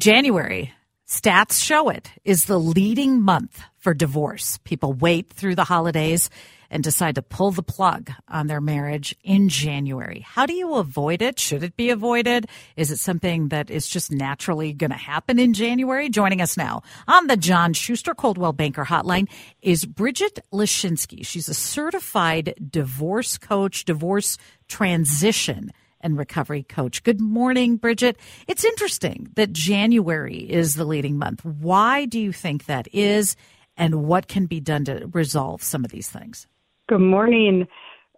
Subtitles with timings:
[0.00, 0.72] January,
[1.06, 4.56] stats show it, is the leading month for divorce.
[4.64, 6.30] People wait through the holidays
[6.70, 10.20] and decide to pull the plug on their marriage in January.
[10.26, 11.38] How do you avoid it?
[11.38, 12.48] Should it be avoided?
[12.76, 16.08] Is it something that is just naturally going to happen in January?
[16.08, 19.28] Joining us now on the John Schuster Coldwell Banker Hotline
[19.60, 21.26] is Bridget Leschinsky.
[21.26, 27.02] She's a certified divorce coach, divorce transition and recovery coach.
[27.02, 28.16] Good morning, Bridget.
[28.46, 31.44] It's interesting that January is the leading month.
[31.44, 33.36] Why do you think that is,
[33.76, 36.46] and what can be done to resolve some of these things?
[36.88, 37.66] Good morning.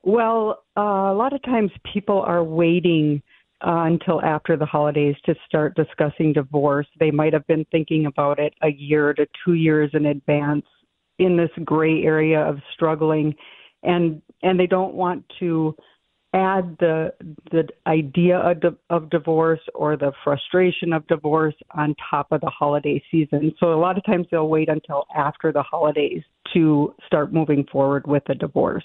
[0.02, 3.22] Well, uh, a lot of times people are waiting
[3.64, 6.86] uh, until after the holidays to start discussing divorce.
[6.98, 10.64] They might have been thinking about it a year to two years in advance
[11.18, 13.34] in this gray area of struggling
[13.82, 15.74] and and they don't want to
[16.34, 17.12] add the
[17.50, 23.02] the idea of, of divorce or the frustration of divorce on top of the holiday
[23.10, 23.54] season.
[23.60, 26.22] So a lot of times they'll wait until after the holidays
[26.54, 28.84] to start moving forward with a divorce.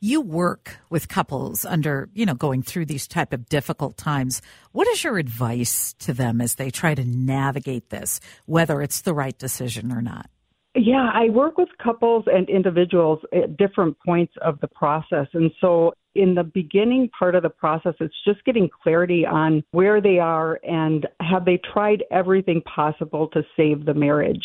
[0.00, 4.42] You work with couples under, you know, going through these type of difficult times.
[4.72, 9.14] What is your advice to them as they try to navigate this, whether it's the
[9.14, 10.28] right decision or not?
[10.74, 15.26] Yeah, I work with couples and individuals at different points of the process.
[15.34, 20.00] And so in the beginning part of the process, it's just getting clarity on where
[20.00, 24.44] they are and have they tried everything possible to save the marriage.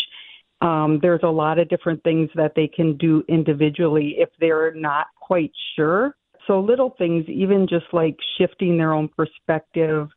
[0.61, 5.07] Um, there's a lot of different things that they can do individually if they're not
[5.19, 6.15] quite sure.
[6.47, 10.07] So little things, even just like shifting their own perspective,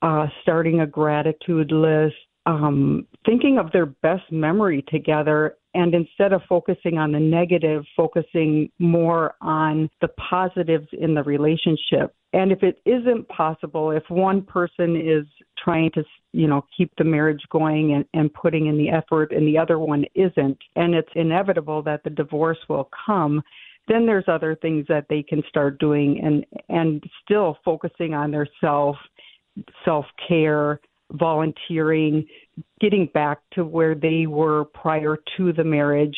[0.00, 2.14] uh, starting a gratitude list,
[2.46, 8.70] um, thinking of their best memory together and instead of focusing on the negative, focusing
[8.78, 12.14] more on the positives in the relationship.
[12.34, 15.26] And if it isn't possible, if one person is
[15.62, 19.46] trying to, you know, keep the marriage going and, and putting in the effort and
[19.46, 23.42] the other one isn't, and it's inevitable that the divorce will come,
[23.88, 28.46] then there's other things that they can start doing and and still focusing on their
[28.60, 28.96] self
[29.84, 30.80] self care
[31.12, 32.26] volunteering,
[32.82, 36.16] getting back to where they were prior to the marriage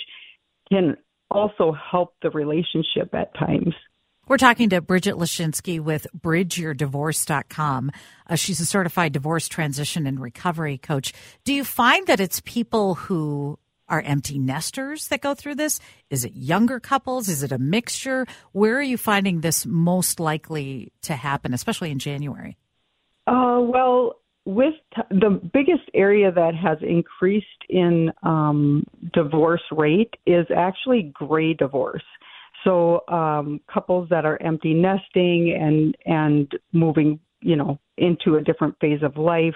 [0.70, 0.96] can
[1.30, 3.74] also help the relationship at times.
[4.26, 7.92] We're talking to Bridget Leschinsky with bridgeyourdivorce.com.
[8.26, 11.12] Uh, she's a certified divorce transition and recovery coach.
[11.44, 15.78] Do you find that it's people who are empty nesters that go through this?
[16.08, 17.28] Is it younger couples?
[17.28, 18.26] Is it a mixture?
[18.52, 22.56] Where are you finding this most likely to happen, especially in January?
[23.26, 24.14] Uh, well,
[24.44, 31.54] with t- the biggest area that has increased in um, divorce rate is actually gray
[31.54, 32.02] divorce.
[32.64, 38.74] So um, couples that are empty nesting and and moving, you know, into a different
[38.80, 39.54] phase of life,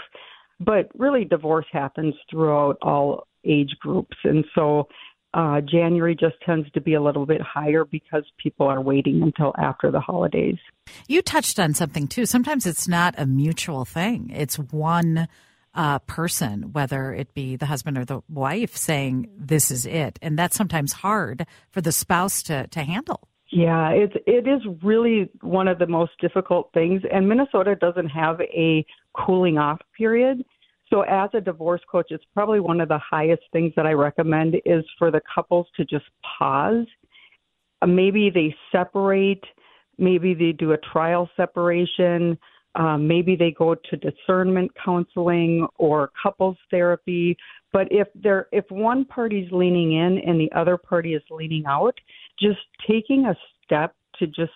[0.61, 4.89] but really divorce happens throughout all age groups, and so
[5.35, 9.55] uh, January just tends to be a little bit higher because people are waiting until
[9.59, 10.59] after the holidays.
[11.07, 12.27] You touched on something too.
[12.27, 14.31] Sometimes it's not a mutual thing.
[14.35, 15.29] It's one
[15.75, 20.39] uh, person, whether it be the husband or the wife, saying this is it, and
[20.39, 23.29] that's sometimes hard for the spouse to to handle.
[23.51, 28.41] Yeah, it's it is really one of the most difficult things, and Minnesota doesn't have
[28.41, 28.85] a
[29.15, 30.45] cooling off period.
[30.91, 34.57] So as a divorce coach, it's probably one of the highest things that I recommend
[34.65, 36.07] is for the couples to just
[36.39, 36.87] pause.
[37.83, 39.45] Uh, maybe they separate,
[39.99, 42.39] maybe they do a trial separation,
[42.75, 47.37] um, maybe they go to discernment counseling or couples therapy.
[47.73, 51.95] But if they're if one party's leaning in and the other party is leaning out,
[52.41, 54.53] just taking a step to just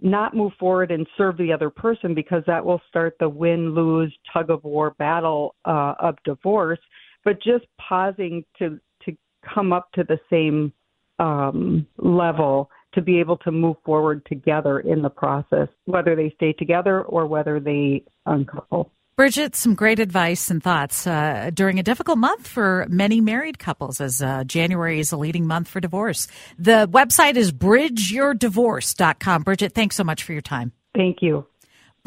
[0.00, 4.16] not move forward and serve the other person because that will start the win lose
[4.32, 6.78] tug of war battle uh, of divorce.
[7.24, 9.16] But just pausing to to
[9.54, 10.72] come up to the same
[11.18, 16.52] um, level to be able to move forward together in the process, whether they stay
[16.52, 18.90] together or whether they uncouple.
[19.18, 24.00] Bridget, some great advice and thoughts uh, during a difficult month for many married couples,
[24.00, 26.28] as uh, January is a leading month for divorce.
[26.56, 29.42] The website is bridgeyourdivorce.com.
[29.42, 30.70] Bridget, thanks so much for your time.
[30.94, 31.47] Thank you.